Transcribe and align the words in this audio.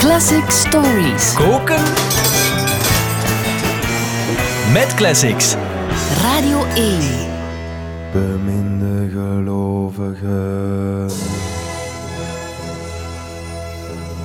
Classic 0.00 0.50
Stories. 0.50 1.34
Koken 1.34 1.82
met 4.72 4.94
classics. 4.94 5.56
Radio 6.22 6.64
1. 6.74 7.00
Beminde 8.12 9.08
gelovigen. 9.10 11.10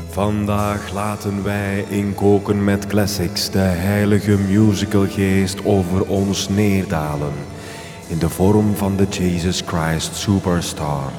Vandaag 0.10 0.92
laten 0.94 1.44
wij 1.44 1.86
in 1.90 2.14
Koken 2.14 2.64
met 2.64 2.88
Classics 2.88 3.50
de 3.50 3.60
heilige 3.60 4.38
musicalgeest 4.38 5.66
over 5.66 6.06
ons 6.06 6.50
neerdalen. 6.50 7.34
In 8.08 8.18
de 8.18 8.30
vorm 8.30 8.76
van 8.76 8.96
de 8.96 9.08
Jesus 9.10 9.64
Christ 9.66 10.16
Superstar. 10.16 11.12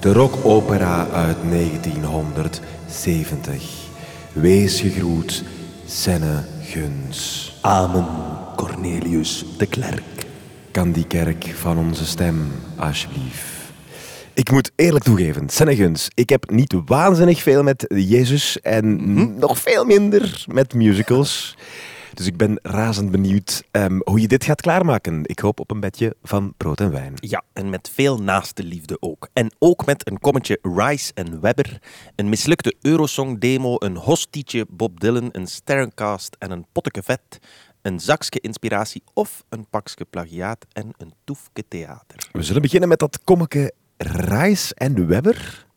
De 0.00 0.12
rockopera 0.12 1.06
uit 1.12 1.36
1970. 1.50 3.89
Wees 4.32 4.80
gegroet, 4.80 5.44
Senne 5.86 6.44
Guns. 6.62 7.52
Amen, 7.60 8.06
Cornelius 8.56 9.44
de 9.58 9.66
Klerk. 9.66 10.02
Kan 10.70 10.92
die 10.92 11.06
kerk 11.06 11.44
van 11.44 11.78
onze 11.78 12.06
stem, 12.06 12.52
alsjeblieft. 12.76 13.44
Ik 14.34 14.50
moet 14.50 14.70
eerlijk 14.76 15.04
toegeven, 15.04 15.48
Senneguns, 15.48 16.08
ik 16.14 16.28
heb 16.28 16.50
niet 16.50 16.74
waanzinnig 16.86 17.42
veel 17.42 17.62
met 17.62 17.84
Jezus 17.88 18.60
en 18.60 19.38
nog 19.38 19.58
veel 19.58 19.84
minder 19.84 20.44
met 20.48 20.74
musicals. 20.74 21.56
Dus 22.14 22.26
ik 22.26 22.36
ben 22.36 22.58
razend 22.62 23.10
benieuwd 23.10 23.64
ehm, 23.70 24.00
hoe 24.04 24.20
je 24.20 24.28
dit 24.28 24.44
gaat 24.44 24.60
klaarmaken. 24.60 25.22
Ik 25.22 25.38
hoop 25.38 25.60
op 25.60 25.70
een 25.70 25.80
bedje 25.80 26.16
van 26.22 26.54
brood 26.56 26.80
en 26.80 26.90
wijn. 26.90 27.14
Ja, 27.14 27.42
en 27.52 27.70
met 27.70 27.90
veel 27.94 28.22
naaste 28.22 28.62
liefde 28.62 28.96
ook. 29.00 29.28
En 29.32 29.52
ook 29.58 29.86
met 29.86 30.08
een 30.08 30.18
kommetje 30.18 30.58
Rice 30.62 31.12
en 31.14 31.40
Webber, 31.40 31.78
een 32.16 32.28
mislukte 32.28 32.74
Eurosong-demo, 32.80 33.76
een 33.78 33.96
hostietje 33.96 34.66
Bob 34.68 35.00
Dylan, 35.00 35.28
een 35.32 35.46
sterrencast 35.46 36.36
en 36.38 36.50
een 36.50 36.66
potteke 36.72 37.02
vet, 37.02 37.38
een 37.82 38.00
zakske 38.00 38.40
inspiratie 38.40 39.02
of 39.14 39.44
een 39.48 39.66
pakske 39.70 40.04
plagiaat 40.04 40.66
en 40.72 40.90
een 40.96 41.12
toefke 41.24 41.64
theater. 41.68 42.28
We 42.32 42.42
zullen 42.42 42.62
beginnen 42.62 42.88
met 42.88 42.98
dat 42.98 43.24
kommeke 43.24 43.72
Rice 43.96 44.74
en 44.74 45.06
Webber. 45.06 45.68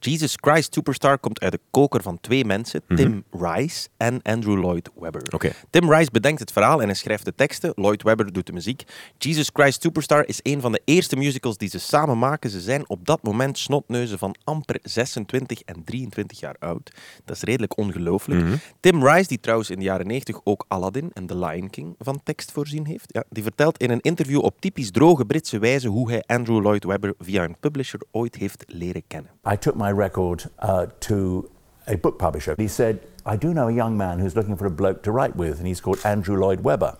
Jesus 0.00 0.36
Christ 0.40 0.74
Superstar 0.74 1.18
komt 1.18 1.40
uit 1.40 1.52
de 1.52 1.60
koker 1.70 2.02
van 2.02 2.20
twee 2.20 2.44
mensen, 2.44 2.82
Tim 2.94 3.24
Rice 3.30 3.88
en 3.96 4.22
Andrew 4.22 4.58
Lloyd 4.58 4.90
Webber. 5.00 5.22
Oké. 5.34 5.52
Tim 5.70 5.92
Rice 5.92 6.10
bedenkt 6.10 6.40
het 6.40 6.52
verhaal 6.52 6.80
en 6.80 6.86
hij 6.86 6.94
schrijft 6.94 7.24
de 7.24 7.34
teksten. 7.34 7.72
Lloyd 7.74 8.02
Webber 8.02 8.32
doet 8.32 8.46
de 8.46 8.52
muziek. 8.52 8.82
Jesus 9.18 9.50
Christ 9.52 9.82
Superstar 9.82 10.26
is 10.26 10.40
een 10.42 10.60
van 10.60 10.72
de 10.72 10.80
eerste 10.84 11.16
musicals 11.16 11.56
die 11.56 11.68
ze 11.68 11.78
samen 11.78 12.18
maken. 12.18 12.50
Ze 12.50 12.60
zijn 12.60 12.88
op 12.88 13.06
dat 13.06 13.22
moment 13.22 13.58
snotneuzen 13.58 14.18
van 14.18 14.34
amper 14.44 14.78
26 14.82 15.60
en 15.60 15.84
23 15.84 16.40
jaar 16.40 16.56
oud. 16.58 16.90
Dat 17.24 17.36
is 17.36 17.42
redelijk 17.42 17.76
ongelooflijk. 17.76 18.60
Tim 18.80 19.06
Rice, 19.06 19.28
die 19.28 19.40
trouwens 19.40 19.70
in 19.70 19.78
de 19.78 19.84
jaren 19.84 20.06
90 20.06 20.40
ook 20.44 20.64
Aladdin 20.68 21.10
en 21.12 21.26
The 21.26 21.38
Lion 21.38 21.70
King 21.70 21.94
van 21.98 22.20
tekst 22.22 22.52
voorzien 22.52 22.86
heeft, 22.86 23.06
ja, 23.12 23.24
die 23.30 23.42
vertelt 23.42 23.78
in 23.78 23.90
een 23.90 24.00
interview 24.00 24.44
op 24.44 24.60
typisch 24.60 24.90
droge 24.90 25.24
Britse 25.24 25.58
wijze 25.58 25.88
hoe 25.88 26.10
hij 26.10 26.22
Andrew 26.26 26.60
Lloyd 26.60 26.84
Webber 26.84 27.14
via 27.18 27.44
een 27.44 27.56
publisher 27.60 28.00
ooit 28.10 28.34
heeft 28.34 28.64
leren 28.66 29.02
kennen. 29.06 29.30
I 29.52 29.58
took 29.58 29.74
my 29.74 29.87
record 29.90 30.50
uh, 30.58 30.86
to 31.00 31.50
a 31.86 31.96
book 31.96 32.18
publisher. 32.18 32.54
He 32.58 32.68
said, 32.68 33.06
I 33.24 33.36
do 33.36 33.52
know 33.52 33.68
a 33.68 33.72
young 33.72 33.96
man 33.96 34.18
who's 34.18 34.36
looking 34.36 34.56
for 34.56 34.66
a 34.66 34.70
bloke 34.70 35.02
to 35.02 35.12
write 35.12 35.36
with, 35.36 35.58
and 35.58 35.66
he's 35.66 35.80
called 35.80 36.00
Andrew 36.04 36.38
Lloyd 36.38 36.60
Webber. 36.60 36.96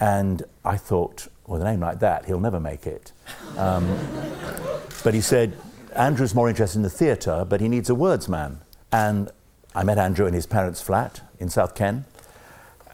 And 0.00 0.42
I 0.64 0.76
thought, 0.76 1.28
with 1.46 1.62
a 1.62 1.64
name 1.64 1.80
like 1.80 2.00
that, 2.00 2.26
he'll 2.26 2.40
never 2.40 2.60
make 2.60 2.86
it. 2.86 3.12
Um, 3.56 3.86
but 5.04 5.14
he 5.14 5.20
said, 5.20 5.56
Andrew's 5.94 6.34
more 6.34 6.48
interested 6.48 6.78
in 6.78 6.82
the 6.82 6.90
theatre, 6.90 7.44
but 7.48 7.60
he 7.60 7.68
needs 7.68 7.88
a 7.88 7.94
words 7.94 8.28
man. 8.28 8.60
And 8.92 9.30
I 9.74 9.84
met 9.84 9.98
Andrew 9.98 10.26
in 10.26 10.34
his 10.34 10.46
parents' 10.46 10.80
flat 10.80 11.20
in 11.38 11.48
South 11.48 11.74
Ken. 11.74 12.04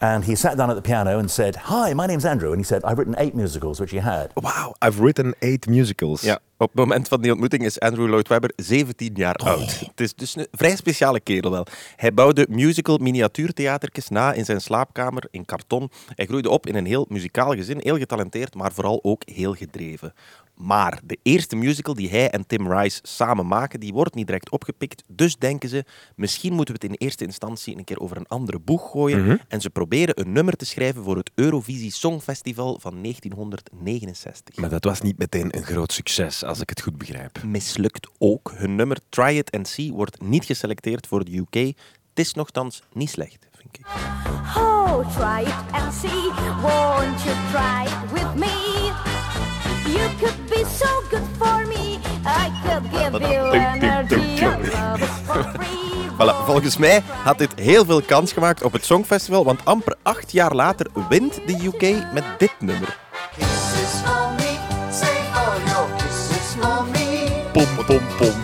And 0.01 0.25
he 0.25 0.35
sat 0.35 0.57
down 0.57 0.71
at 0.71 0.75
the 0.75 0.83
piano 0.83 1.19
and 1.19 1.31
said, 1.31 1.57
Hi, 1.57 1.93
my 1.93 2.07
name's 2.07 2.25
Andrew. 2.25 2.53
And 2.53 2.59
he 2.59 2.65
said, 2.65 2.83
I've 2.85 2.99
written 2.99 3.15
eight 3.19 3.35
musicals, 3.35 3.81
which 3.81 3.91
he 3.91 3.99
had. 3.99 4.33
Wow, 4.35 4.75
I've 4.81 5.01
written 5.01 5.35
eight 5.43 5.69
musicals. 5.69 6.25
Ja, 6.25 6.39
op 6.61 6.69
het 6.69 6.79
moment 6.79 7.09
van 7.09 7.21
die 7.21 7.31
ontmoeting 7.31 7.65
is 7.65 7.81
Andrew 7.81 8.07
Lloyd 8.07 8.29
Webber 8.29 8.53
17 8.57 9.13
jaar 9.15 9.35
oud. 9.35 9.81
Het 9.81 10.01
is 10.01 10.15
dus 10.15 10.37
een 10.37 10.47
vrij 10.53 10.77
speciale 10.77 11.21
kerel 11.21 11.51
wel. 11.51 11.67
Hij 11.97 12.15
bouwde 12.15 12.47
musical 12.51 12.99
miniatuurtheatertjes 12.99 14.09
na 14.09 14.33
in 14.33 14.45
zijn 14.45 14.61
slaapkamer 14.61 15.29
in 15.31 15.45
karton. 15.45 15.91
Hij 16.15 16.27
groeide 16.27 16.51
op 16.51 16.67
in 16.67 16.75
een 16.75 16.87
heel 16.87 17.07
muzikaal 17.09 17.55
gezin, 17.55 17.81
heel 17.83 17.99
getalenteerd, 17.99 18.55
maar 18.55 18.73
vooral 18.73 18.99
ook 19.03 19.23
heel 19.25 19.55
gedreven. 19.55 20.13
Maar 20.61 21.01
de 21.05 21.19
eerste 21.23 21.57
musical 21.57 21.95
die 21.95 22.11
hij 22.11 22.31
en 22.31 22.47
Tim 22.47 22.73
Rice 22.73 23.01
samen 23.03 23.47
maken, 23.47 23.81
die 23.81 23.93
wordt 23.93 24.15
niet 24.15 24.27
direct 24.27 24.51
opgepikt. 24.51 25.03
Dus 25.09 25.37
denken 25.37 25.69
ze, 25.69 25.85
misschien 26.17 26.53
moeten 26.53 26.75
we 26.75 26.81
het 26.83 26.91
in 26.91 27.07
eerste 27.07 27.25
instantie 27.25 27.77
een 27.77 27.85
keer 27.85 28.01
over 28.01 28.17
een 28.17 28.27
andere 28.27 28.59
boeg 28.59 28.91
gooien. 28.91 29.41
En 29.49 29.61
ze 29.61 29.71
proberen 29.71 30.21
een 30.21 30.33
nummer 30.33 30.57
te 30.57 30.65
schrijven 30.65 31.05
voor 31.05 31.17
het 31.17 31.31
Eurovisie 31.35 31.93
Songfestival 31.93 32.79
van 32.81 33.03
1969 33.03 34.57
Maar 34.57 34.71
dat 34.71 34.85
was 34.85 35.01
niet 35.01 35.19
meteen 35.19 35.57
een 35.57 35.65
groot 35.65 35.93
succes, 35.93 36.45
als 36.51 36.61
ik 36.61 36.69
het 36.69 36.81
goed 36.81 36.99
begrijp. 36.99 37.43
mislukt 37.43 38.09
ook. 38.19 38.53
Hun 38.57 38.75
nummer 38.75 38.99
Try 39.09 39.37
It 39.37 39.51
and 39.51 39.69
See 39.69 39.93
wordt 39.93 40.23
niet 40.23 40.45
geselecteerd 40.45 41.07
voor 41.07 41.25
de 41.25 41.37
UK. 41.37 41.55
Het 41.55 41.75
is 42.15 42.35
nogthans 42.35 42.83
niet 42.93 43.11
slecht, 43.11 43.47
vind 43.57 43.79
ik. 43.79 43.87
Oh, 44.57 45.17
try 45.17 45.47
it 45.47 45.73
and 45.73 45.95
see. 45.95 46.33
Won't 46.63 47.23
you 47.23 47.35
try 47.51 47.85
it 47.85 48.13
with 48.13 48.35
me? 48.35 48.93
You 49.93 50.09
could 50.19 50.47
be 50.49 50.65
so 50.79 50.87
good 51.11 51.27
for 51.39 51.67
me. 51.67 51.99
I 52.25 52.51
could 52.65 52.85
give 52.91 53.33
you 53.33 53.55
energy 53.55 54.45
and 54.45 54.73
love 54.73 55.07
for 55.25 55.45
free. 55.45 55.79
Voilà, 56.19 56.45
volgens 56.45 56.77
mij 56.77 57.01
had 57.01 57.39
dit 57.39 57.55
heel 57.55 57.85
veel 57.85 58.03
kans 58.03 58.33
gemaakt 58.33 58.63
op 58.63 58.73
het 58.73 58.85
Songfestival, 58.85 59.45
want 59.45 59.65
amper 59.65 59.97
acht 60.03 60.33
jaar 60.33 60.55
later 60.55 60.87
wint 61.09 61.35
de 61.35 61.65
UK 61.65 62.13
met 62.13 62.25
dit 62.39 62.55
nummer. 62.59 63.10
Me. 67.89 67.99
Pom, 68.19 68.40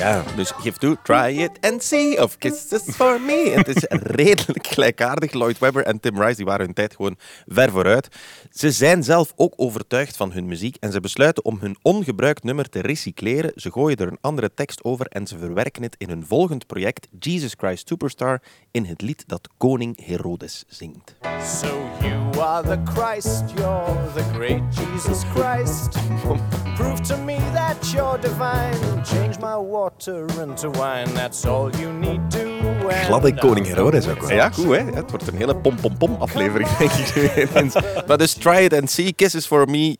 Ja, 0.00 0.24
dus 0.36 0.50
geef 0.50 0.76
toe, 0.76 0.96
try 1.02 1.38
it 1.38 1.50
and 1.60 1.82
see 1.82 2.22
of 2.22 2.38
kisses 2.38 2.82
for 2.82 3.20
me. 3.20 3.52
Het 3.54 3.68
is 3.68 3.84
redelijk 3.88 4.66
gelijkaardig. 4.66 5.32
Lloyd 5.32 5.58
Webber 5.58 5.84
en 5.84 6.00
Tim 6.00 6.20
Rice 6.22 6.36
die 6.36 6.44
waren 6.44 6.64
hun 6.64 6.74
tijd 6.74 6.94
gewoon 6.94 7.16
ver 7.46 7.70
vooruit. 7.70 8.08
Ze 8.50 8.70
zijn 8.70 9.02
zelf 9.02 9.32
ook 9.36 9.52
overtuigd 9.56 10.16
van 10.16 10.32
hun 10.32 10.46
muziek 10.46 10.76
en 10.80 10.92
ze 10.92 11.00
besluiten 11.00 11.44
om 11.44 11.58
hun 11.60 11.76
ongebruikt 11.82 12.42
nummer 12.42 12.68
te 12.68 12.80
recycleren. 12.80 13.52
Ze 13.54 13.72
gooien 13.72 13.96
er 13.96 14.06
een 14.06 14.18
andere 14.20 14.54
tekst 14.54 14.84
over 14.84 15.06
en 15.06 15.26
ze 15.26 15.38
verwerken 15.38 15.82
het 15.82 15.94
in 15.98 16.08
hun 16.08 16.26
volgend 16.26 16.66
project 16.66 17.08
Jesus 17.18 17.54
Christ 17.58 17.88
Superstar 17.88 18.42
in 18.70 18.84
het 18.84 19.02
lied 19.02 19.24
dat 19.26 19.48
koning 19.56 20.06
Herodes 20.06 20.64
zingt. 20.68 21.14
So 21.60 21.88
you 22.00 22.40
are 22.40 22.68
the 22.68 22.92
Christ, 22.92 23.42
you're 23.56 24.12
the 24.14 24.24
great 24.32 24.62
Jesus 24.74 25.22
Christ. 25.34 25.88
Prove 26.74 27.00
to 27.00 27.16
me 27.16 27.36
that 27.52 27.59
you're 27.82 28.20
divine. 28.20 29.04
Change 29.04 29.38
my 29.40 29.56
water 29.70 30.24
into 30.42 30.70
wine, 30.70 31.12
that's 31.14 31.44
all 31.46 31.70
you 31.76 31.92
need 31.92 32.30
to. 32.30 32.38
Gladde 33.04 33.34
koning 33.34 33.66
Herodes 33.66 34.08
ook 34.08 34.20
wel. 34.20 34.30
Ja, 34.32 34.50
goed 34.50 34.64
hè. 34.76 34.84
Het 34.92 35.10
wordt 35.10 35.26
een 35.28 35.36
hele 35.36 35.56
pom-pom-pom 35.56 36.14
aflevering, 36.18 36.68
denk 36.76 36.90
ik. 36.90 38.06
maar 38.06 38.18
dus 38.18 38.34
try 38.34 38.56
it 38.64 38.72
and 38.74 38.90
see, 38.90 39.12
kisses 39.12 39.46
for 39.46 39.68
me, 39.70 39.96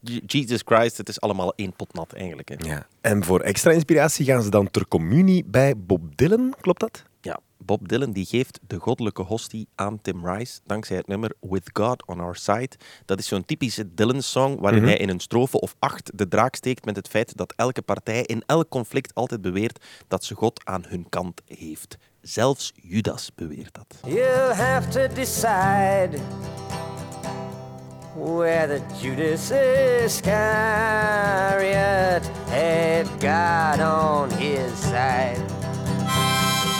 Je- 0.00 0.22
Jesus 0.26 0.62
Christ, 0.64 0.96
het 0.96 1.08
is 1.08 1.20
allemaal 1.20 1.52
één 1.56 1.72
pot 1.76 1.92
nat 1.94 2.12
eigenlijk. 2.12 2.48
Hè. 2.48 2.54
Ja. 2.68 2.86
En 3.00 3.24
voor 3.24 3.40
extra 3.40 3.70
inspiratie 3.70 4.24
gaan 4.26 4.42
ze 4.42 4.50
dan 4.50 4.70
ter 4.70 4.88
communie 4.88 5.44
bij 5.46 5.74
Bob 5.76 6.16
Dylan, 6.16 6.54
klopt 6.60 6.80
dat? 6.80 7.02
Bob 7.64 7.88
Dylan 7.88 8.12
die 8.12 8.26
geeft 8.26 8.60
de 8.66 8.78
goddelijke 8.78 9.22
hostie 9.22 9.68
aan 9.74 10.00
Tim 10.02 10.26
Rice 10.26 10.60
dankzij 10.64 10.96
het 10.96 11.06
nummer 11.06 11.32
With 11.40 11.70
God 11.72 12.06
on 12.06 12.20
Our 12.20 12.36
Side. 12.36 12.70
Dat 13.04 13.18
is 13.18 13.26
zo'n 13.26 13.44
typische 13.44 13.94
Dylan-song 13.94 14.60
waarin 14.60 14.84
hij 14.84 14.96
in 14.96 15.08
een 15.08 15.20
strofe 15.20 15.60
of 15.60 15.74
acht 15.78 16.10
de 16.18 16.28
draak 16.28 16.54
steekt 16.54 16.84
met 16.84 16.96
het 16.96 17.08
feit 17.08 17.36
dat 17.36 17.52
elke 17.56 17.82
partij 17.82 18.22
in 18.22 18.42
elk 18.46 18.68
conflict 18.68 19.14
altijd 19.14 19.42
beweert 19.42 19.84
dat 20.08 20.24
ze 20.24 20.34
God 20.34 20.60
aan 20.64 20.84
hun 20.88 21.08
kant 21.08 21.40
heeft. 21.46 21.96
Zelfs 22.20 22.72
Judas 22.82 23.30
beweert 23.34 23.74
dat. 23.74 24.00
You'll 24.06 24.54
have 24.54 24.88
to 24.88 25.14
decide 25.14 26.18
whether 28.14 28.80
Judas 29.00 29.50
Iscariot 30.04 31.02
had 32.48 33.06
God 33.20 33.80
on 33.80 34.30
his 34.38 34.80
side. 34.80 35.42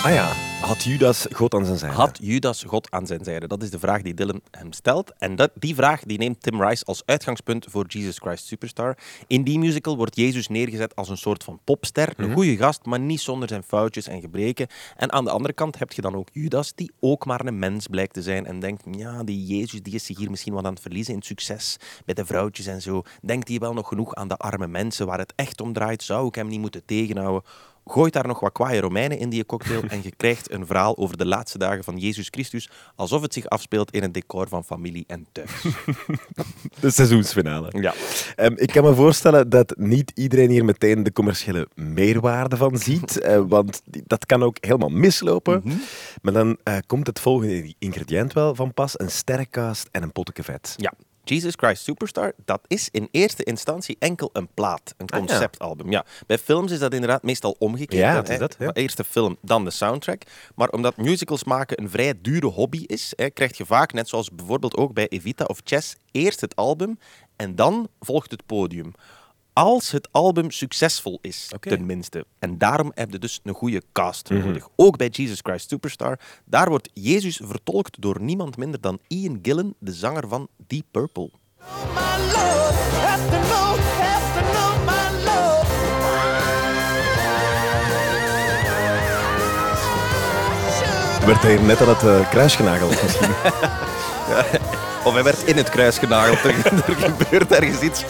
Ah 0.05 0.13
ja, 0.13 0.44
Had 0.65 0.83
Judas 0.83 1.27
God 1.33 1.55
aan 1.55 1.65
zijn 1.65 1.79
zijde? 1.79 1.95
Had 1.95 2.19
Judas 2.23 2.63
God 2.63 2.91
aan 2.91 3.07
zijn 3.07 3.25
zijde? 3.25 3.47
Dat 3.47 3.63
is 3.63 3.71
de 3.71 3.79
vraag 3.79 4.03
die 4.03 4.15
Dylan 4.15 4.41
hem 4.51 4.73
stelt. 4.73 5.13
En 5.19 5.37
dat, 5.37 5.51
die 5.55 5.75
vraag 5.75 6.03
die 6.03 6.19
neemt 6.19 6.43
Tim 6.43 6.63
Rice 6.63 6.85
als 6.85 7.03
uitgangspunt 7.05 7.67
voor 7.69 7.87
Jesus 7.87 8.19
Christ 8.19 8.47
Superstar. 8.47 8.97
In 9.27 9.43
die 9.43 9.59
musical 9.59 9.97
wordt 9.97 10.17
Jezus 10.17 10.49
neergezet 10.49 10.97
als 10.97 11.09
een 11.09 11.17
soort 11.17 11.45
van 11.45 11.61
popster. 11.65 12.13
Een 12.17 12.33
goede 12.33 12.57
gast, 12.57 12.85
maar 12.85 13.01
niet 13.01 13.21
zonder 13.21 13.49
zijn 13.49 13.63
foutjes 13.63 14.07
en 14.07 14.21
gebreken. 14.21 14.67
En 14.97 15.13
aan 15.13 15.25
de 15.25 15.31
andere 15.31 15.55
kant 15.55 15.79
heb 15.79 15.93
je 15.93 16.03
dan 16.03 16.15
ook 16.15 16.29
Judas, 16.33 16.73
die 16.75 16.91
ook 17.01 17.27
maar 17.27 17.47
een 17.47 17.59
mens 17.59 17.87
blijkt 17.87 18.15
te 18.15 18.23
zijn. 18.23 18.47
En 18.47 18.61
denkt, 18.61 18.83
ja, 18.91 19.25
die 19.25 19.47
Jezus 19.47 19.83
die 19.83 19.95
is 19.95 20.05
zich 20.05 20.19
hier 20.19 20.31
misschien 20.31 20.55
wat 20.55 20.65
aan 20.65 20.73
het 20.73 20.83
verliezen 20.83 21.13
in 21.13 21.19
het 21.19 21.29
succes. 21.29 21.77
Bij 22.05 22.15
de 22.15 22.27
vrouwtjes 22.27 22.67
en 22.67 22.83
zo. 22.83 23.03
Denkt 23.23 23.49
hij 23.49 23.59
wel 23.59 23.73
nog 23.73 23.89
genoeg 23.89 24.15
aan 24.15 24.29
de 24.29 24.37
arme 24.37 24.67
mensen 24.67 25.07
waar 25.07 25.19
het 25.19 25.33
echt 25.37 25.61
om 25.61 25.73
draait? 25.73 26.03
Zou 26.03 26.27
ik 26.27 26.35
hem 26.35 26.47
niet 26.47 26.61
moeten 26.61 26.85
tegenhouden? 26.85 27.43
Gooit 27.85 28.13
daar 28.13 28.27
nog 28.27 28.41
wat 28.41 28.53
kwaaie 28.53 28.81
Romeinen 28.81 29.19
in 29.19 29.29
die 29.29 29.47
cocktail 29.47 29.83
en 29.89 30.01
je 30.03 30.13
krijgt 30.17 30.51
een 30.51 30.67
verhaal 30.67 30.97
over 30.97 31.17
de 31.17 31.27
laatste 31.27 31.59
dagen 31.59 31.85
van 31.85 31.97
Jezus 31.97 32.29
Christus, 32.31 32.71
alsof 32.95 33.23
het 33.23 33.33
zich 33.33 33.49
afspeelt 33.49 33.91
in 33.91 34.03
een 34.03 34.13
decor 34.13 34.49
van 34.49 34.65
familie 34.65 35.05
en 35.07 35.27
thuis. 35.33 35.51
De 36.81 36.91
seizoensfinale. 36.91 37.69
Ja. 37.81 37.95
Ehm, 38.37 38.53
ik 38.57 38.69
kan 38.69 38.85
me 38.85 38.95
voorstellen 38.95 39.49
dat 39.49 39.75
niet 39.77 40.13
iedereen 40.15 40.51
hier 40.51 40.65
meteen 40.65 41.03
de 41.03 41.13
commerciële 41.13 41.69
meerwaarde 41.75 42.57
van 42.57 42.79
ziet, 42.79 43.21
eh, 43.21 43.43
want 43.49 43.83
dat 43.85 44.27
kan 44.27 44.43
ook 44.43 44.57
helemaal 44.61 44.89
mislopen. 44.89 45.61
Mhm. 45.65 45.77
Maar 46.23 46.33
dan 46.33 46.57
eh, 46.63 46.77
komt 46.87 47.07
het 47.07 47.21
volgende 47.21 47.75
ingrediënt 47.79 48.33
wel 48.33 48.55
van 48.55 48.75
pas, 48.75 49.01
een 49.01 49.11
sterrenkaast 49.11 49.89
en 49.91 50.03
een 50.03 50.13
potje 50.13 50.43
vet. 50.43 50.75
Ja, 50.77 50.93
Jesus 51.25 51.53
Christ 51.57 51.83
Superstar, 51.83 52.33
dat 52.45 52.61
is 52.67 52.89
in 52.93 53.09
eerste 53.11 53.45
instantie 53.45 53.97
enkel 53.99 54.31
een 54.33 54.49
plaat, 54.55 54.95
een 54.97 55.09
Ah, 55.09 55.19
ja. 55.21 55.27
conceptalbum. 55.27 55.91
ja. 55.91 56.05
Bij 56.27 56.39
films 56.39 56.73
is 56.73 56.79
dat 56.79 56.93
inderdaad 56.93 57.23
meestal 57.23 57.57
omgekeerd. 57.59 58.01
Ja, 58.03 58.11
hè. 58.11 58.17
het 58.17 58.29
is 58.29 58.39
dat, 58.39 58.57
ja. 58.59 58.73
Eerst 58.73 58.97
de 58.97 59.05
film, 59.05 59.37
dan 59.41 59.65
de 59.65 59.71
soundtrack. 59.71 60.23
Maar 60.55 60.69
omdat 60.69 60.97
musicals 60.97 61.45
maken 61.45 61.81
een 61.83 61.91
vrij 61.91 62.13
dure 62.23 62.47
hobby 62.47 62.85
is, 62.87 63.13
hè, 63.17 63.31
krijg 63.31 63.57
je 63.57 63.67
vaak, 63.67 63.93
net 63.93 64.09
zoals 64.09 64.31
bijvoorbeeld 64.31 64.77
ook 64.77 64.93
bij 64.95 65.09
Evita 65.09 65.45
of 65.45 65.61
Chess, 65.65 65.97
eerst 66.11 66.41
het 66.41 66.57
album 66.57 66.99
en 67.37 67.55
dan 67.55 67.89
volgt 68.01 68.31
het 68.31 68.47
podium. 68.47 68.93
Als 69.55 69.91
het 69.91 70.09
album 70.11 70.51
succesvol 70.51 71.19
is, 71.23 71.49
tenminste. 71.61 72.25
En 72.39 72.59
daarom 72.59 72.91
heb 72.95 73.11
je 73.11 73.19
dus 73.19 73.41
een 73.43 73.55
goede 73.55 73.83
cast 73.93 74.31
Mhm. 74.31 74.47
nodig. 74.47 74.69
Ook 74.77 74.97
bij 74.97 75.09
Jesus 75.09 75.39
Christ 75.43 75.69
Superstar. 75.69 76.19
Daar 76.45 76.69
wordt 76.69 76.89
Jezus 76.93 77.41
vertolkt 77.45 78.01
door 78.01 78.21
niemand 78.21 78.57
minder 78.57 78.81
dan 78.81 78.99
Ian 79.09 79.39
Gillan, 79.43 79.75
de 79.79 79.93
zanger 79.93 80.29
van 80.29 80.49
Deep 80.67 80.85
Purple. 80.91 81.31
Werd 91.27 91.43
hij 91.43 91.57
net 91.57 91.81
aan 91.81 91.89
het 91.89 92.03
eh, 92.03 92.31
kruis 92.31 92.55
genageld 92.57 93.03
misschien? 93.03 93.31
Of 95.05 95.13
hij 95.13 95.23
werd 95.23 95.43
in 95.43 95.57
het 95.57 95.69
kruis 95.69 95.99
genageld. 95.99 96.45
Er 96.45 96.55
gebeurt 97.11 97.53
ergens 97.53 97.81
iets 97.81 98.05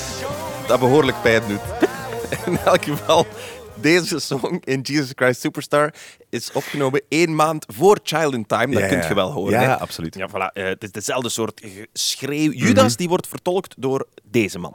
dat 0.67 0.81
behoorlijk 0.81 1.23
pijn 1.23 1.43
doet. 1.49 1.61
In 2.47 2.59
elk 2.59 2.85
geval, 2.85 3.27
deze 3.75 4.19
song 4.19 4.61
in 4.65 4.81
Jesus 4.81 5.13
Christ 5.15 5.41
Superstar 5.41 5.95
is 6.31 6.53
opgenomen 6.53 7.03
één 7.09 7.35
maand 7.35 7.65
voor 7.77 7.99
Child 8.03 8.33
in 8.35 8.47
Time. 8.47 8.67
Dat 8.73 8.81
Ja, 8.83 8.89
kun 8.89 8.97
ja. 8.99 9.09
je 9.09 9.15
wel 9.15 9.31
horen. 9.31 9.53
Ja, 9.53 9.61
hè? 9.61 9.79
absoluut. 9.79 10.15
Ja, 10.15 10.29
voilà. 10.29 10.53
Eh, 10.53 10.65
het 10.65 10.83
is 10.83 10.93
dezelfde 10.93 11.29
soort 11.29 11.63
schreeuw. 11.93 12.51
Judas 12.51 12.97
die 12.97 13.09
wordt 13.09 13.27
vertolkt 13.27 13.75
door 13.79 14.07
deze 14.23 14.59
man. 14.59 14.75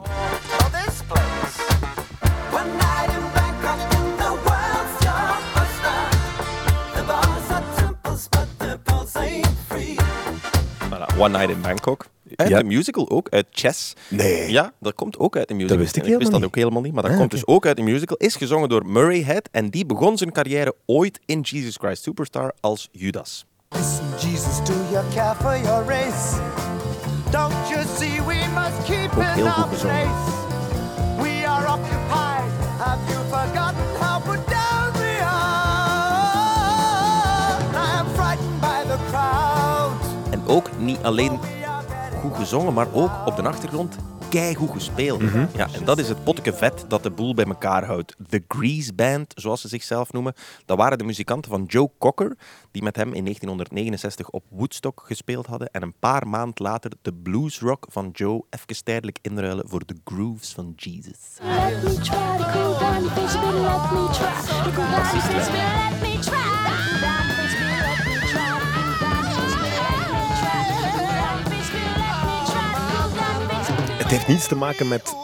Voilà. 10.90 11.06
One 11.18 11.38
Night 11.38 11.50
in 11.50 11.60
Bangkok. 11.60 12.06
Uit 12.40 12.48
Ja. 12.48 12.58
de 12.58 12.64
musical 12.64 13.10
ook, 13.10 13.28
uit 13.28 13.46
Chess. 13.50 13.92
Nee. 14.08 14.50
Ja, 14.50 14.72
dat 14.80 14.94
komt 14.94 15.18
ook 15.18 15.36
uit 15.36 15.48
de 15.48 15.54
musical. 15.54 15.76
wist 15.78 15.96
ik 15.96 16.02
En 16.02 16.08
wist 16.08 16.18
helemaal 16.18 16.40
dat 16.40 16.40
niet. 16.40 16.48
ook 16.48 16.62
helemaal 16.62 16.82
niet, 16.82 16.92
maar 16.92 17.02
dat 17.02 17.12
Ah, 17.12 17.18
komt 17.18 17.32
oké. 17.32 17.40
dus 17.44 17.54
ook 17.54 17.66
uit 17.66 17.76
de 17.76 17.82
musical. 17.82 18.16
Is 18.16 18.36
gezongen 18.36 18.68
door 18.68 18.86
Murray 18.86 19.22
Head 19.22 19.48
en 19.52 19.68
die 19.70 19.86
begon 19.86 20.18
zijn 20.18 20.32
carrière 20.32 20.74
ooit 20.86 21.20
in 21.26 21.40
Jesus 21.40 21.76
Christ 21.76 22.02
Superstar 22.02 22.52
als 22.60 22.88
Judas. 22.92 23.44
Listen, 23.68 24.04
Jesus, 24.30 24.64
do 24.64 24.72
you 24.92 25.04
care 25.14 25.34
for 25.34 25.58
your 25.62 25.84
race? 25.86 26.36
Don't 27.30 27.68
you 27.68 27.84
see 27.98 28.22
we 28.26 28.44
must 28.54 28.84
keep 28.84 29.10
Ook 29.12 29.22
in 29.22 29.28
heel 29.34 29.46
our 29.48 29.68
place? 29.68 30.38
We 31.22 31.44
are 31.46 31.72
occupied. 31.72 32.50
Have 32.78 32.98
you 33.12 33.20
forgotten 33.28 33.84
how 34.00 34.22
put 34.24 34.46
down 34.48 34.92
we 34.92 35.18
are? 35.90 37.60
I 37.74 37.98
am 37.98 38.06
frightened 38.14 38.60
by 38.60 38.82
the 38.88 38.98
crowd. 39.10 40.32
En 40.32 40.42
ook 40.46 40.70
niet 40.78 40.98
alleen 41.02 41.38
goed 42.20 42.36
gezongen, 42.36 42.74
maar 42.74 42.92
ook 42.92 43.10
op 43.24 43.36
de 43.36 43.42
achtergrond 43.42 43.96
keigoed 44.30 44.70
gespeeld. 44.70 45.22
Mhm. 45.22 45.46
ja, 45.56 45.68
en 45.72 45.84
dat 45.84 45.98
is 45.98 46.08
het 46.08 46.24
potje 46.24 46.52
vet 46.52 46.84
dat 46.88 47.02
de 47.02 47.10
boel 47.10 47.34
bij 47.34 47.44
elkaar 47.44 47.84
houdt. 47.84 48.16
The 48.28 48.44
Grease 48.48 48.94
Band, 48.94 49.32
zoals 49.34 49.60
ze 49.60 49.68
zichzelf 49.68 50.12
noemen, 50.12 50.34
dat 50.64 50.76
waren 50.76 50.98
de 50.98 51.04
muzikanten 51.04 51.50
van 51.50 51.64
Joe 51.64 51.90
Cocker, 51.98 52.36
die 52.70 52.82
met 52.82 52.96
hem 52.96 53.12
in 53.12 53.24
1969 53.24 54.30
op 54.30 54.44
Woodstock 54.48 55.02
gespeeld 55.06 55.46
hadden 55.46 55.70
en 55.70 55.82
een 55.82 55.94
paar 55.98 56.28
maand 56.28 56.58
later 56.58 56.92
de 57.02 57.12
bluesrock 57.14 57.86
van 57.90 58.10
Joe 58.12 58.44
even 58.50 58.84
tijdelijk 58.84 59.18
inruilen 59.22 59.68
voor 59.68 59.86
de 59.86 59.96
grooves 60.04 60.52
van 60.52 60.72
Jesus. 60.76 61.38
Let 61.42 61.82
me 61.82 61.94
try 61.94 62.36
to 62.36 62.44
cool 62.52 62.78
down 62.78 63.00
Het 74.10 74.18
heeft 74.18 74.28
niets 74.28 74.48
te 74.48 74.54
maken 74.54 74.88
met 74.88 75.14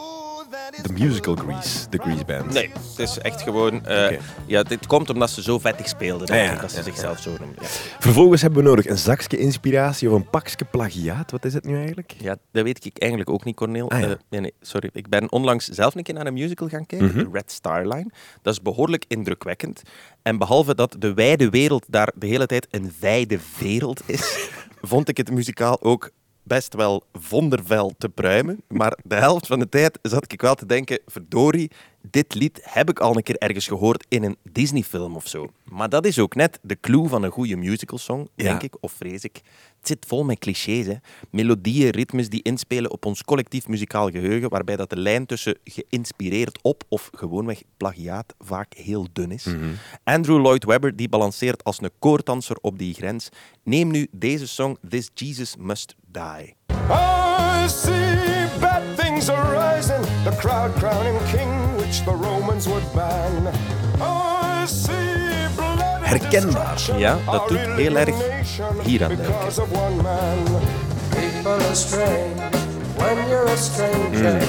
de 0.81 0.93
musical 0.93 1.35
Grease, 1.35 1.89
de 1.89 1.97
Grease 1.97 2.25
Band. 2.25 2.53
Nee, 2.53 2.69
het 2.89 2.99
is 2.99 3.17
echt 3.17 3.41
gewoon... 3.41 3.75
Oké. 3.75 4.17
ja, 4.45 4.63
dit 4.63 4.87
komt 4.87 5.09
omdat 5.09 5.29
ze 5.29 5.41
zo 5.41 5.59
vettig 5.59 5.87
speelden, 5.87 6.35
Ja, 6.35 6.55
als 6.55 6.71
ze 6.71 6.77
ja, 6.77 6.83
zichzelf 6.83 7.19
zo 7.19 7.29
noemen. 7.29 7.55
Ja. 7.61 7.67
Vervolgens 7.99 8.41
hebben 8.41 8.63
we 8.63 8.69
nodig 8.69 8.85
een 8.87 8.97
zakje 8.97 9.37
inspiratie 9.37 10.09
of 10.09 10.15
een 10.15 10.29
pakje 10.29 10.65
plagiaat. 10.71 11.31
Wat 11.31 11.45
is 11.45 11.53
het 11.53 11.65
nu 11.65 11.75
eigenlijk? 11.77 12.13
Ja, 12.17 12.35
dat 12.51 12.63
weet 12.63 12.85
ik 12.85 12.97
eigenlijk 12.97 13.29
ook 13.31 13.43
niet, 13.43 13.55
Corneel. 13.55 13.89
Ah. 13.91 14.03
Eh, 14.03 14.11
nee, 14.29 14.41
nee, 14.41 14.53
sorry. 14.61 14.89
Ik 14.93 15.09
ben 15.09 15.31
onlangs 15.31 15.67
zelf 15.67 15.95
een 15.95 16.03
keer 16.03 16.13
naar 16.15 16.27
een 16.27 16.33
musical 16.33 16.67
gaan 16.67 16.85
kijken, 16.85 17.07
Mhm. 17.07 17.17
de 17.17 17.29
Red 17.31 17.51
Star 17.51 17.87
Line. 17.87 18.11
Dat 18.41 18.53
is 18.53 18.61
behoorlijk 18.61 19.05
indrukwekkend. 19.07 19.81
En 20.21 20.37
behalve 20.37 20.75
dat 20.75 20.95
de 20.99 21.13
wijde 21.13 21.49
wereld 21.49 21.85
daar 21.87 22.11
de 22.15 22.27
hele 22.27 22.45
tijd 22.45 22.67
een 22.71 22.93
wijde 22.99 23.39
wereld 23.59 24.01
is, 24.05 24.49
vond 24.81 25.09
ik 25.09 25.17
het 25.17 25.31
muzikaal 25.31 25.81
ook 25.81 26.09
best 26.47 26.73
wel 26.73 27.03
vondervel 27.13 27.93
te 27.97 28.09
pruimen. 28.09 28.61
Maar 28.67 28.97
de 29.03 29.15
helft 29.15 29.47
van 29.47 29.59
de 29.59 29.69
tijd 29.69 29.99
zat 30.01 30.31
ik 30.31 30.41
wel 30.41 30.55
te 30.55 30.65
denken, 30.65 30.99
verdorie, 31.05 31.71
dit 32.01 32.33
lied 32.35 32.59
heb 32.63 32.89
ik 32.89 32.99
al 32.99 33.15
een 33.15 33.23
keer 33.23 33.37
ergens 33.37 33.67
gehoord 33.67 34.05
in 34.09 34.23
een 34.23 34.37
Disney-film 34.51 35.15
of 35.15 35.27
zo. 35.27 35.49
Maar 35.63 35.89
dat 35.89 36.05
is 36.05 36.19
ook 36.19 36.35
net 36.35 36.59
de 36.61 36.77
clue 36.81 37.07
van 37.07 37.23
een 37.23 37.31
goede 37.31 37.55
musicalsong, 37.55 38.29
Ja. 38.35 38.43
denk 38.43 38.61
ik, 38.63 38.75
of 38.79 38.91
vrees 38.91 39.23
ik. 39.23 39.41
Het 39.77 39.87
zit 39.87 40.05
vol 40.07 40.23
met 40.23 40.39
clichés, 40.39 40.85
hè. 40.85 40.93
melodieën, 41.29 41.89
ritmes 41.89 42.29
die 42.29 42.41
inspelen 42.43 42.91
op 42.91 43.05
ons 43.05 43.23
collectief 43.23 43.67
muzikaal 43.67 44.09
geheugen, 44.09 44.49
waarbij 44.49 44.75
dat 44.75 44.89
de 44.89 44.97
lijn 44.99 45.25
tussen 45.25 45.57
geïnspireerd 45.63 46.59
op 46.61 46.83
of 46.89 47.09
gewoonweg 47.11 47.61
plagiaat 47.77 48.33
vaak 48.39 48.73
heel 48.73 49.07
dun 49.13 49.31
is. 49.31 49.47
Andrew 50.03 50.37
Lloyd 50.39 50.63
Webber 50.65 50.95
die 50.95 51.09
balanceert 51.09 51.63
als 51.63 51.81
een 51.81 51.91
koordanser 51.99 52.57
op 52.61 52.77
die 52.77 52.93
grens. 52.93 53.29
Neem 53.63 53.91
nu 53.91 54.07
deze 54.11 54.47
song 54.47 54.77
This 54.89 55.09
Jesus 55.13 55.55
Must 55.57 55.95
Die. 56.11 56.55
I 56.89 57.67
see 57.69 58.47
bad 58.59 58.81
things 58.97 59.29
arising, 59.29 60.01
the 60.23 60.35
crowd 60.39 60.73
crowning 60.73 61.17
king, 61.31 61.66
which 61.87 62.03
the 62.03 62.11
Romans 62.11 62.67
would 62.67 62.83
ban. 62.93 63.47
I 64.01 64.65
see 64.67 65.47
blood 65.55 65.81
and 65.81 66.05
Herkenbaar. 66.05 66.97
Ja, 66.97 67.19
dat 67.25 67.47
doet 67.47 67.59
heel 67.59 67.95
erg 67.95 68.15
hier 68.83 69.03
aan 69.03 69.15
denken. 69.15 69.51
stranger. 73.55 74.39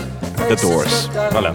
The 0.49 0.57
Doors. 0.61 1.09
Voilà. 1.09 1.53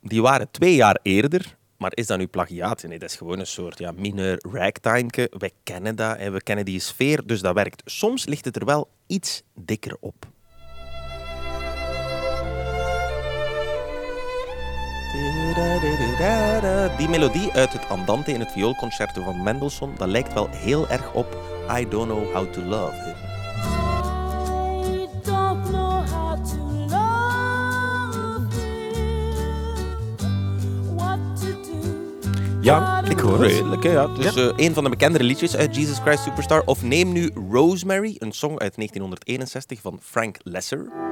Die 0.00 0.22
waren 0.22 0.50
twee 0.50 0.74
jaar 0.74 0.98
eerder, 1.02 1.56
maar 1.76 1.90
is 1.94 2.06
dat 2.06 2.18
nu 2.18 2.26
plagiaat? 2.26 2.82
Nee, 2.82 2.98
dat 2.98 3.10
is 3.10 3.16
gewoon 3.16 3.38
een 3.38 3.46
soort 3.46 3.78
ja, 3.78 3.92
mineur 3.92 4.44
ragtimeke. 4.52 5.30
Wij 5.38 5.50
kennen 5.62 5.96
dat 5.96 6.16
en 6.16 6.32
we 6.32 6.42
kennen 6.42 6.64
die 6.64 6.80
sfeer, 6.80 7.26
dus 7.26 7.40
dat 7.40 7.54
werkt. 7.54 7.82
Soms 7.84 8.26
ligt 8.26 8.44
het 8.44 8.56
er 8.56 8.64
wel 8.64 8.88
iets 9.06 9.42
dikker 9.54 9.96
op. 10.00 10.30
Die 16.96 17.08
melodie 17.08 17.52
uit 17.52 17.72
het 17.72 17.88
Andante 17.88 18.32
in 18.32 18.40
het 18.40 18.52
vioolconcerto 18.52 19.22
van 19.22 19.42
Mendelssohn, 19.42 19.94
dat 19.96 20.08
lijkt 20.08 20.32
wel 20.32 20.48
heel 20.50 20.88
erg 20.88 21.12
op 21.12 21.36
I 21.78 21.88
Don't 21.88 22.10
Know 22.10 22.34
How 22.34 22.52
to 22.52 22.62
Love 22.62 22.94
Him. 23.04 23.14
I 24.84 25.08
don't 25.24 25.68
know 25.68 26.06
how 26.08 26.44
to 26.44 26.56
love 26.88 28.54
him. 28.56 28.96
What 30.96 31.18
to 31.40 31.46
do? 31.46 32.60
Ja, 32.60 33.02
ik 33.08 33.18
hoor 33.18 33.42
het. 33.42 33.50
Redelijk, 33.52 33.82
ja. 33.82 34.06
Dus 34.06 34.36
eh, 34.36 34.52
een 34.56 34.74
van 34.74 34.84
de 34.84 34.90
bekendere 34.90 35.24
liedjes 35.24 35.56
uit 35.56 35.76
Jesus 35.76 35.98
Christ 35.98 36.22
Superstar. 36.22 36.62
Of 36.64 36.82
neem 36.82 37.12
nu 37.12 37.30
Rosemary, 37.50 38.16
een 38.18 38.32
song 38.32 38.58
uit 38.58 38.74
1961 38.76 39.80
van 39.80 39.98
Frank 40.02 40.36
Lesser. 40.42 41.11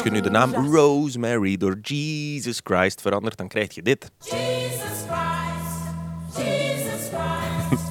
Als 0.00 0.08
je 0.08 0.14
nu 0.14 0.20
de 0.20 0.30
naam 0.30 0.74
Rosemary 0.74 1.56
door 1.56 1.78
Jesus 1.82 2.60
Christ 2.64 3.00
verandert, 3.00 3.36
dan 3.36 3.48
krijg 3.48 3.74
je 3.74 3.82
dit. 3.82 4.10
Jesus 4.18 4.80
Christ, 5.08 6.36
Jesus 6.36 7.08
Christ. 7.08 7.82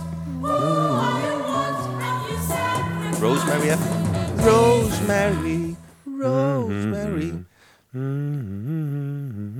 Rosemary, 3.22 3.68
hè? 3.68 3.75
Rosemary, 4.44 5.75
Rosemary. 6.20 7.34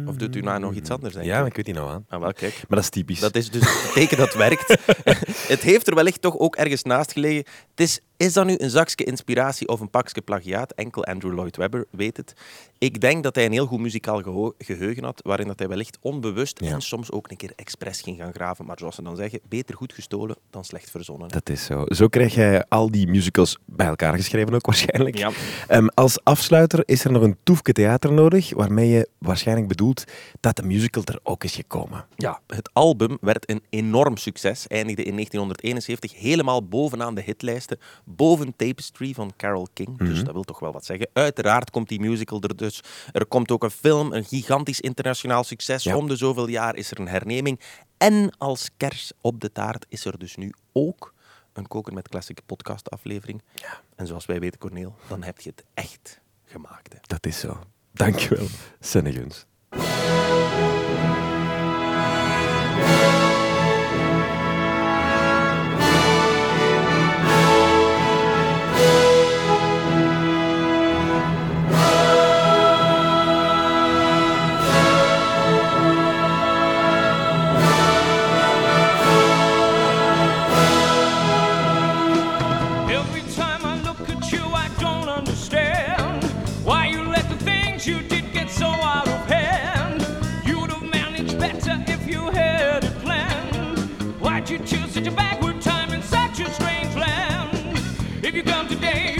Of 0.08 0.16
doet 0.16 0.36
u 0.36 0.42
nou 0.42 0.60
nog 0.60 0.74
iets 0.74 0.90
anders, 0.90 1.14
denk 1.14 1.26
Ja, 1.26 1.38
maar 1.38 1.42
ik? 1.46 1.50
ik 1.50 1.56
weet 1.56 1.66
niet 1.66 1.76
nou 1.76 1.90
aan. 1.90 2.06
Ah, 2.10 2.20
wel, 2.20 2.34
kijk. 2.34 2.54
Maar 2.54 2.66
dat 2.78 2.80
is 2.84 2.90
typisch. 2.90 3.20
Dat 3.20 3.36
is 3.36 3.50
dus 3.50 3.62
het 3.62 3.94
teken 3.94 4.18
dat 4.18 4.34
werkt. 4.34 4.68
het 5.54 5.62
heeft 5.62 5.88
er 5.88 5.96
wellicht 5.96 6.22
toch 6.22 6.38
ook 6.38 6.56
ergens 6.56 6.84
naast 6.84 7.12
gelegen. 7.12 7.44
Het 7.70 7.80
is, 7.80 8.00
is 8.20 8.34
dat 8.34 8.46
nu 8.46 8.56
een 8.58 8.70
zakje 8.70 9.04
inspiratie 9.04 9.68
of 9.68 9.80
een 9.80 9.90
pakje 9.90 10.22
plagiaat? 10.22 10.72
Enkel 10.72 11.04
Andrew 11.06 11.34
Lloyd 11.34 11.58
Webber 11.58 11.86
weet 11.92 12.18
het. 12.18 12.34
Ik 12.78 13.02
denk 13.02 13.24
dat 13.24 13.36
hij 13.36 13.46
een 13.46 13.52
heel 13.52 13.66
goed 13.66 13.80
muzikaal 13.80 14.22
geho- 14.22 14.54
geheugen 14.58 15.04
had, 15.04 15.22
waarin 15.24 15.48
dat 15.48 15.60
hij 15.60 15.68
wellicht 15.68 15.98
onbewust 16.02 16.60
Ja. 16.64 16.72
en 16.72 16.82
soms 16.82 17.12
ook 17.12 17.32
een 17.32 17.38
keer 17.38 17.52
expres 17.56 18.02
ging 18.02 18.18
gaan 18.18 18.34
graven. 18.34 18.66
Maar 18.66 18.78
zoals 18.80 18.96
ze 18.96 19.02
dan 19.04 19.16
zeggen, 19.16 19.40
beter 19.50 19.76
goed 19.76 19.94
gestolen 19.94 20.36
dan 20.50 20.64
slecht 20.66 20.92
verzonnen. 20.92 21.30
Dat 21.30 21.50
is 21.50 21.66
zo. 21.66 21.84
Zo 21.88 22.08
krijg 22.08 22.34
jij 22.36 22.64
al 22.70 22.92
die 22.92 23.08
musicals 23.08 23.58
bij 23.66 23.88
elkaar 23.88 24.16
geschreven 24.16 24.54
ook 24.54 24.66
waarschijnlijk. 24.66 25.18
Ja. 25.18 25.32
Ehm, 25.68 25.88
als 25.94 26.24
afsluiter 26.24 26.84
is 26.86 27.04
er 27.04 27.12
nog 27.12 27.24
een 27.24 27.38
toefke 27.44 27.72
theater 27.72 28.14
nodig, 28.14 28.54
waarmee 28.54 28.90
je 28.90 29.08
waarschijnlijk 29.18 29.68
bedoelt 29.68 30.04
dat 30.40 30.56
de 30.56 30.64
musical 30.64 31.04
er 31.06 31.20
ook 31.24 31.44
is 31.44 31.56
gekomen. 31.56 32.06
Ja, 32.16 32.42
het 32.48 32.70
album 32.74 33.18
werd 33.22 33.50
een 33.50 33.64
enorm 33.70 34.18
succes. 34.18 34.68
Eindigde 34.68 35.04
in 35.04 35.14
1971 35.14 36.16
helemaal 36.20 36.68
bovenaan 36.68 37.16
de 37.16 37.22
hitlijsten. 37.22 37.80
Boven 38.16 38.56
Tapestry 38.56 39.14
van 39.14 39.34
Carole 39.38 39.68
King. 39.74 39.98
Dus 39.98 40.24
dat 40.24 40.34
wil 40.34 40.44
toch 40.44 40.60
wel 40.60 40.72
wat 40.72 40.86
zeggen. 40.86 41.10
Uiteraard 41.14 41.70
komt 41.70 41.90
die 41.90 42.00
musical 42.00 42.42
er 42.42 42.56
dus. 42.56 42.84
Er 43.12 43.26
komt 43.26 43.52
ook 43.52 43.64
een 43.64 43.72
film, 43.72 44.14
een 44.14 44.24
gigantisch 44.26 44.80
internationaal 44.80 45.44
succes. 45.44 45.84
Ja. 45.84 45.98
Om 45.98 46.08
de 46.08 46.16
zoveel 46.16 46.48
jaar 46.48 46.76
is 46.76 46.92
er 46.92 47.00
een 47.00 47.08
herneming. 47.08 47.60
En 47.98 48.32
als 48.38 48.70
kers 48.78 49.12
op 49.22 49.40
de 49.42 49.52
taart 49.52 49.86
is 49.90 50.06
er 50.06 50.20
dus 50.20 50.36
nu 50.36 50.54
ook 50.74 51.14
een 51.54 51.68
Koken 51.68 51.94
met 51.94 52.08
Classic 52.08 52.40
podcast 52.46 52.90
aflevering. 52.90 53.42
En 53.96 54.08
zoals 54.08 54.26
wij 54.26 54.40
weten, 54.40 54.60
Corneel, 54.60 54.96
dan 55.08 55.24
heb 55.24 55.40
je 55.40 55.50
het 55.50 55.64
echt 55.74 56.20
gemaakt. 56.46 56.94
Hè. 56.94 57.00
Dat 57.02 57.26
is 57.26 57.40
zo. 57.40 57.60
Dankjewel, 57.92 58.48
Senneguns. 58.80 59.46
If 98.30 98.36
you 98.36 98.44
come 98.44 98.68
today, 98.68 99.19